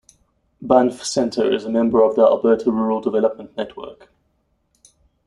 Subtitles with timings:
[0.63, 4.09] Banff Centre is a member of the Alberta Rural Development Network.